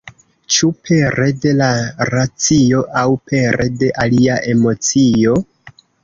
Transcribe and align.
Ĉu 0.53 0.67
pere 0.85 1.25
de 1.41 1.51
la 1.57 1.67
racio 2.09 2.79
aŭ 3.01 3.03
pere 3.31 3.67
de 3.83 3.89
alia 4.05 4.39
emocio? 4.55 5.35